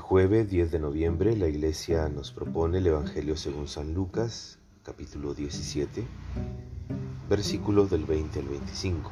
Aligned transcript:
jueves 0.00 0.48
10 0.50 0.72
de 0.72 0.78
noviembre 0.78 1.36
la 1.36 1.48
iglesia 1.48 2.08
nos 2.08 2.32
propone 2.32 2.78
el 2.78 2.86
Evangelio 2.86 3.36
según 3.36 3.68
San 3.68 3.94
Lucas, 3.94 4.58
capítulo 4.82 5.34
17, 5.34 6.04
versículos 7.28 7.90
del 7.90 8.04
20 8.04 8.40
al 8.40 8.48
25. 8.48 9.10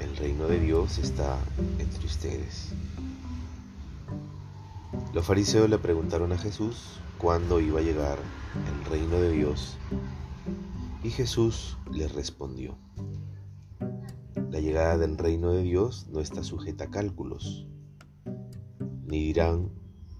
El 0.00 0.16
reino 0.16 0.48
de 0.48 0.58
Dios 0.58 0.98
está 0.98 1.38
entre 1.78 2.06
ustedes. 2.06 2.72
Los 5.12 5.24
fariseos 5.24 5.68
le 5.68 5.78
preguntaron 5.78 6.32
a 6.32 6.38
Jesús 6.38 6.98
cuándo 7.18 7.60
iba 7.60 7.80
a 7.80 7.82
llegar 7.82 8.18
el 8.54 8.90
reino 8.90 9.20
de 9.20 9.30
Dios 9.30 9.76
y 11.04 11.10
Jesús 11.10 11.76
les 11.92 12.12
respondió, 12.14 12.76
la 14.50 14.60
llegada 14.60 14.98
del 14.98 15.16
reino 15.18 15.52
de 15.52 15.62
Dios 15.62 16.06
no 16.10 16.20
está 16.20 16.42
sujeta 16.42 16.84
a 16.84 16.90
cálculos 16.90 17.66
ni 19.08 19.24
dirán, 19.24 19.70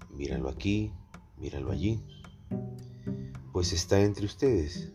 míralo 0.09 0.49
aquí, 0.49 0.91
míralo 1.37 1.71
allí, 1.71 1.99
pues 3.53 3.71
está 3.71 4.01
entre 4.01 4.25
ustedes. 4.25 4.91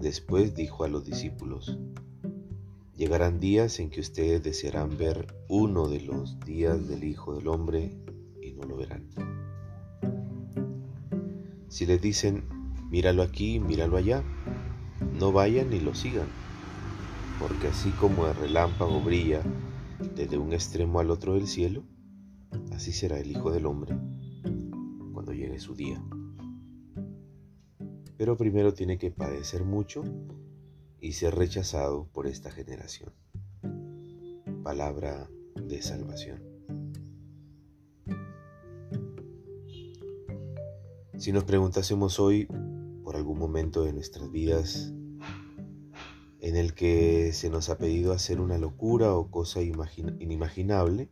Después 0.00 0.56
dijo 0.56 0.82
a 0.82 0.88
los 0.88 1.04
discípulos, 1.04 1.78
llegarán 2.96 3.38
días 3.38 3.78
en 3.78 3.90
que 3.90 4.00
ustedes 4.00 4.42
desearán 4.42 4.98
ver 4.98 5.32
uno 5.48 5.86
de 5.86 6.00
los 6.00 6.40
días 6.40 6.88
del 6.88 7.04
Hijo 7.04 7.36
del 7.36 7.46
Hombre 7.46 7.96
y 8.42 8.52
no 8.54 8.64
lo 8.64 8.76
verán. 8.76 9.06
Si 11.68 11.86
les 11.86 12.02
dicen, 12.02 12.42
míralo 12.90 13.22
aquí, 13.22 13.60
míralo 13.60 13.98
allá, 13.98 14.24
no 15.12 15.30
vayan 15.30 15.70
ni 15.70 15.78
lo 15.78 15.94
sigan, 15.94 16.26
porque 17.38 17.68
así 17.68 17.90
como 17.90 18.26
el 18.26 18.34
relámpago 18.34 19.00
brilla 19.00 19.42
desde 20.16 20.38
un 20.38 20.52
extremo 20.52 20.98
al 20.98 21.10
otro 21.12 21.34
del 21.34 21.46
cielo, 21.46 21.84
Así 22.72 22.92
será 22.92 23.18
el 23.18 23.30
Hijo 23.30 23.50
del 23.50 23.66
Hombre 23.66 23.96
cuando 25.12 25.32
llegue 25.32 25.58
su 25.58 25.74
día. 25.74 26.02
Pero 28.16 28.36
primero 28.36 28.74
tiene 28.74 28.98
que 28.98 29.10
padecer 29.10 29.64
mucho 29.64 30.04
y 31.00 31.12
ser 31.12 31.34
rechazado 31.34 32.08
por 32.12 32.26
esta 32.26 32.50
generación. 32.50 33.12
Palabra 34.62 35.28
de 35.54 35.82
salvación. 35.82 36.42
Si 41.18 41.32
nos 41.32 41.44
preguntásemos 41.44 42.20
hoy 42.20 42.46
por 43.02 43.16
algún 43.16 43.38
momento 43.38 43.84
de 43.84 43.92
nuestras 43.92 44.30
vidas 44.30 44.92
en 46.40 46.56
el 46.56 46.74
que 46.74 47.32
se 47.32 47.50
nos 47.50 47.70
ha 47.70 47.78
pedido 47.78 48.12
hacer 48.12 48.40
una 48.40 48.58
locura 48.58 49.14
o 49.14 49.30
cosa 49.30 49.62
inimaginable, 49.62 51.08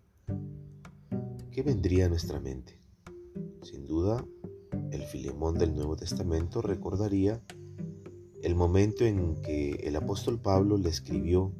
¿qué 1.54 1.62
vendría 1.62 2.06
a 2.06 2.08
nuestra 2.08 2.40
mente? 2.40 2.80
Sin 3.62 3.86
duda, 3.86 4.26
el 4.90 5.02
Filemón 5.04 5.56
del 5.56 5.72
Nuevo 5.72 5.94
Testamento 5.94 6.60
recordaría 6.60 7.40
el 8.42 8.56
momento 8.56 9.04
en 9.04 9.40
que 9.40 9.70
el 9.84 9.94
apóstol 9.94 10.40
Pablo 10.40 10.78
le 10.78 10.88
escribió 10.88 11.52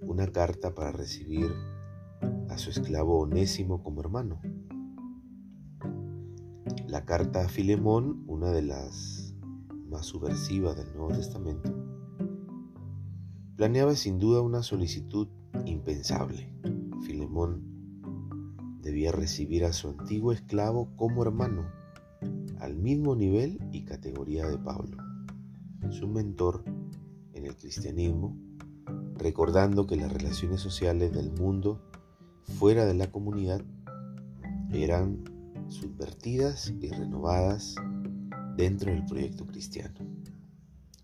una 0.00 0.26
carta 0.26 0.74
para 0.74 0.90
recibir 0.90 1.46
a 2.48 2.58
su 2.58 2.70
esclavo 2.70 3.20
Onésimo 3.20 3.84
como 3.84 4.00
hermano. 4.00 4.42
La 6.88 7.04
carta 7.04 7.44
a 7.44 7.48
Filemón, 7.48 8.24
una 8.26 8.50
de 8.50 8.62
las 8.62 9.36
más 9.88 10.06
subversivas 10.06 10.76
del 10.76 10.92
Nuevo 10.92 11.12
Testamento, 11.14 11.72
planeaba 13.54 13.94
sin 13.94 14.18
duda 14.18 14.40
una 14.40 14.64
solicitud 14.64 15.28
impensable. 15.66 16.52
Filemón 17.02 17.69
debía 18.82 19.12
recibir 19.12 19.64
a 19.64 19.72
su 19.72 19.88
antiguo 19.88 20.32
esclavo 20.32 20.88
como 20.96 21.22
hermano, 21.22 21.70
al 22.58 22.76
mismo 22.76 23.14
nivel 23.14 23.58
y 23.72 23.84
categoría 23.84 24.46
de 24.46 24.58
Pablo, 24.58 24.96
su 25.90 26.08
mentor 26.08 26.64
en 27.32 27.46
el 27.46 27.56
cristianismo, 27.56 28.36
recordando 29.16 29.86
que 29.86 29.96
las 29.96 30.12
relaciones 30.12 30.60
sociales 30.60 31.12
del 31.12 31.30
mundo 31.30 31.80
fuera 32.58 32.84
de 32.86 32.94
la 32.94 33.10
comunidad 33.10 33.62
eran 34.72 35.24
subvertidas 35.68 36.72
y 36.80 36.90
renovadas 36.90 37.74
dentro 38.56 38.90
del 38.92 39.04
proyecto 39.04 39.46
cristiano. 39.46 39.94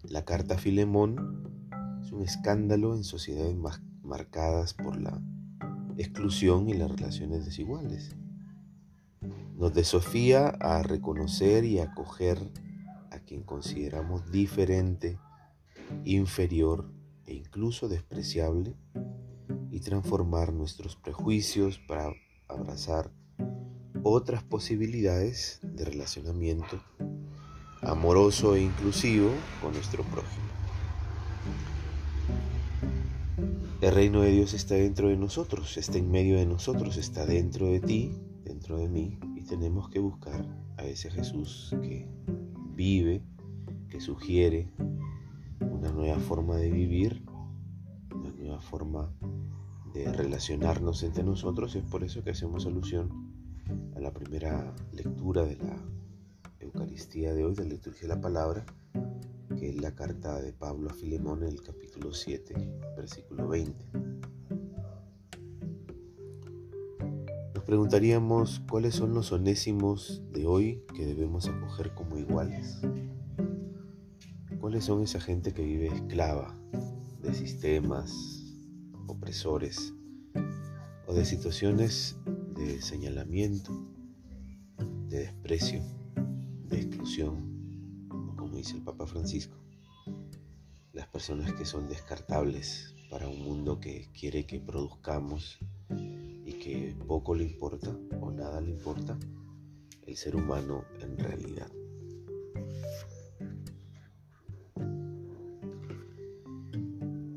La 0.02 0.24
carta 0.24 0.54
a 0.54 0.58
Filemón 0.58 1.42
es 2.02 2.12
un 2.12 2.22
escándalo 2.22 2.94
en 2.94 3.04
sociedades 3.04 3.56
marcadas 4.02 4.74
por 4.74 5.00
la 5.00 5.20
exclusión 5.98 6.68
y 6.68 6.74
las 6.74 6.90
relaciones 6.90 7.44
desiguales. 7.44 8.16
Nos 9.56 9.72
desafía 9.72 10.48
a 10.48 10.82
reconocer 10.82 11.64
y 11.64 11.78
acoger 11.78 12.38
a 13.10 13.18
quien 13.20 13.42
consideramos 13.42 14.30
diferente, 14.30 15.18
inferior 16.04 16.92
e 17.24 17.34
incluso 17.34 17.88
despreciable 17.88 18.74
y 19.70 19.80
transformar 19.80 20.52
nuestros 20.52 20.96
prejuicios 20.96 21.78
para 21.78 22.12
abrazar 22.48 23.10
otras 24.02 24.42
posibilidades 24.42 25.60
de 25.62 25.84
relacionamiento 25.84 26.80
amoroso 27.82 28.54
e 28.56 28.62
inclusivo 28.62 29.30
con 29.60 29.72
nuestro 29.72 30.02
prójimo. 30.04 30.65
El 33.80 33.94
reino 33.94 34.22
de 34.22 34.30
Dios 34.30 34.54
está 34.54 34.74
dentro 34.74 35.08
de 35.08 35.16
nosotros, 35.16 35.76
está 35.76 35.98
en 35.98 36.10
medio 36.10 36.38
de 36.38 36.46
nosotros, 36.46 36.96
está 36.96 37.26
dentro 37.26 37.66
de 37.66 37.80
ti, 37.80 38.12
dentro 38.44 38.78
de 38.78 38.88
mí, 38.88 39.18
y 39.36 39.42
tenemos 39.42 39.90
que 39.90 39.98
buscar 39.98 40.46
a 40.78 40.84
ese 40.84 41.10
Jesús 41.10 41.74
que 41.82 42.08
vive, 42.74 43.22
que 43.88 44.00
sugiere 44.00 44.72
una 45.60 45.90
nueva 45.90 46.18
forma 46.18 46.56
de 46.56 46.70
vivir, 46.70 47.22
una 48.14 48.30
nueva 48.30 48.60
forma 48.60 49.12
de 49.92 50.10
relacionarnos 50.12 51.02
entre 51.02 51.22
nosotros. 51.22 51.74
Es 51.76 51.84
por 51.84 52.04
eso 52.04 52.24
que 52.24 52.30
hacemos 52.30 52.66
alusión 52.66 53.10
a 53.94 54.00
la 54.00 54.12
primera 54.12 54.74
lectura 54.92 55.44
de 55.44 55.56
la 55.56 55.76
Eucaristía 56.60 57.34
de 57.34 57.44
hoy, 57.44 57.54
de 57.54 57.64
la 57.64 57.70
liturgia 57.70 58.08
de 58.08 58.14
la 58.14 58.20
palabra, 58.20 58.64
que 59.56 59.70
es 59.70 59.80
la 59.80 59.94
carta 59.94 60.40
de 60.40 60.52
Pablo 60.52 60.90
a 60.90 60.94
Filemón 60.94 61.42
en 61.42 61.48
el 61.48 61.62
capítulo 61.62 62.12
7, 62.12 62.54
versículo 62.96 63.48
20. 63.48 63.86
Nos 67.54 67.64
preguntaríamos 67.64 68.60
cuáles 68.68 68.94
son 68.94 69.14
los 69.14 69.32
onésimos 69.32 70.22
de 70.32 70.46
hoy 70.46 70.82
que 70.94 71.06
debemos 71.06 71.48
acoger 71.48 71.94
como 71.94 72.18
iguales. 72.18 72.80
¿Cuáles 74.60 74.84
son 74.84 75.02
esa 75.02 75.20
gente 75.20 75.52
que 75.52 75.64
vive 75.64 75.86
esclava 75.86 76.54
de 77.22 77.34
sistemas 77.34 78.12
opresores 79.06 79.94
o 81.06 81.14
de 81.14 81.24
situaciones 81.24 82.16
de 82.54 82.82
señalamiento, 82.82 83.72
de 85.08 85.20
desprecio, 85.20 85.82
de 86.68 86.80
exclusión? 86.80 87.55
Dice 88.56 88.76
el 88.76 88.82
Papa 88.82 89.06
Francisco, 89.06 89.56
las 90.92 91.06
personas 91.08 91.52
que 91.52 91.64
son 91.64 91.88
descartables 91.88 92.94
para 93.10 93.28
un 93.28 93.42
mundo 93.42 93.78
que 93.80 94.10
quiere 94.18 94.46
que 94.46 94.60
produzcamos 94.60 95.58
y 95.90 96.52
que 96.54 96.96
poco 97.06 97.34
le 97.34 97.44
importa 97.44 97.96
o 98.20 98.30
nada 98.30 98.60
le 98.60 98.70
importa 98.70 99.18
el 100.06 100.16
ser 100.16 100.36
humano 100.36 100.84
en 101.00 101.18
realidad. 101.18 101.70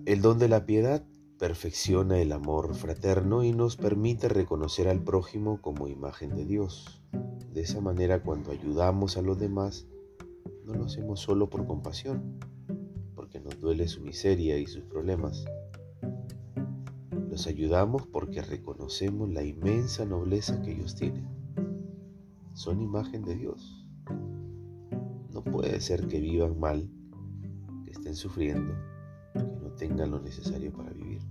El 0.06 0.22
don 0.22 0.40
de 0.40 0.47
la 0.47 0.66
piedad 0.66 1.05
perfecciona 1.38 2.20
el 2.20 2.32
amor 2.32 2.73
fraterno 2.76 3.44
y 3.44 3.52
nos 3.52 3.76
permite 3.78 4.28
reconocer 4.28 4.88
al 4.88 5.03
prójimo 5.03 5.61
como 5.61 5.88
imagen 5.88 6.35
de 6.35 6.46
Dios. 6.46 7.02
De 7.53 7.61
esa 7.61 7.79
manera, 7.79 8.23
cuando 8.23 8.52
ayudamos 8.52 9.17
a 9.17 9.22
los 9.22 9.40
demás, 9.40 9.88
no 10.70 10.76
lo 10.76 10.86
hacemos 10.86 11.20
solo 11.20 11.50
por 11.50 11.66
compasión, 11.66 12.40
porque 13.16 13.40
nos 13.40 13.60
duele 13.60 13.88
su 13.88 14.02
miseria 14.02 14.58
y 14.60 14.68
sus 14.68 14.84
problemas. 14.84 15.46
Los 17.30 17.48
ayudamos 17.48 18.06
porque 18.06 18.42
reconocemos 18.42 19.30
la 19.30 19.44
inmensa 19.44 20.06
nobleza 20.06 20.62
que 20.62 20.72
ellos 20.74 20.96
tienen. 20.96 21.28
Son 22.54 22.82
imagen 22.82 23.24
de 23.24 23.36
Dios. 23.36 23.88
No 25.34 25.44
puede 25.44 25.80
ser 25.82 26.08
que 26.08 26.20
vivan 26.20 26.60
mal, 26.60 26.90
que 27.86 27.92
estén 27.92 28.16
sufriendo, 28.16 28.74
que 29.34 29.40
no 29.40 29.72
tengan 29.72 30.12
lo 30.12 30.20
necesario 30.20 30.72
para 30.72 30.92
vivir. 30.92 31.22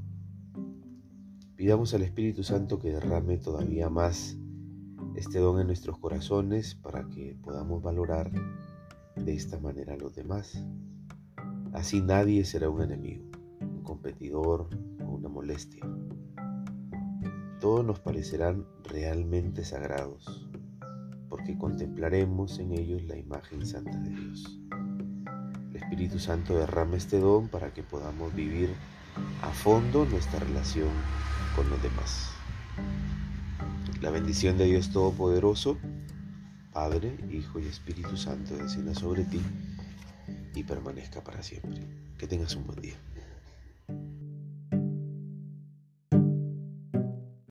Pidamos 1.55 1.95
al 1.95 2.03
Espíritu 2.03 2.43
Santo 2.43 2.79
que 2.79 2.91
derrame 2.91 3.39
todavía 3.39 3.89
más 3.89 4.37
este 5.15 5.39
don 5.39 5.61
en 5.61 5.67
nuestros 5.67 5.99
corazones 5.99 6.75
para 6.75 7.09
que 7.09 7.37
podamos 7.43 7.83
valorar 7.83 8.31
de 9.25 9.35
esta 9.35 9.59
manera 9.59 9.95
a 9.95 9.97
los 9.97 10.15
demás. 10.15 10.65
Así 11.73 12.01
nadie 12.01 12.45
será 12.45 12.71
un 12.71 12.83
enemigo, 12.83 13.25
un 13.61 13.83
competidor 13.83 14.69
o 15.05 15.11
una 15.11 15.29
molestia. 15.29 15.83
Todos 17.61 17.85
nos 17.85 18.01
parecerán 18.01 18.65
realmente 18.85 19.65
sagrados, 19.65 20.49
porque 21.29 21.59
contemplaremos 21.59 22.59
en 22.59 22.73
ellos 22.73 23.03
la 23.05 23.17
imagen 23.17 23.67
santa 23.67 23.99
de 23.99 24.11
Dios. 24.11 24.61
El 25.71 25.77
Espíritu 25.77 26.19
Santo 26.19 26.59
derrama 26.59 26.97
este 26.97 27.19
don 27.19 27.49
para 27.49 27.73
que 27.73 27.83
podamos 27.83 28.35
vivir 28.35 28.71
a 29.43 29.51
fondo 29.51 30.05
nuestra 30.07 30.41
relación 30.41 30.91
con 31.57 31.69
los 31.69 31.83
demás. 31.83 32.31
La 34.01 34.11
bendición 34.11 34.57
de 34.59 34.67
Dios 34.67 34.91
Todopoderoso, 34.93 35.77
Padre, 36.79 37.13
Hijo 37.33 37.59
y 37.59 37.67
Espíritu 37.67 38.17
Santo, 38.17 38.57
descienda 38.57 38.95
sobre 38.95 39.25
ti 39.25 39.41
y 40.55 40.63
permanezca 40.63 41.25
para 41.25 41.43
siempre. 41.43 41.81
Que 42.17 42.29
tengas 42.29 42.55
un 42.55 42.69
buen 42.69 42.81
día. 42.81 42.95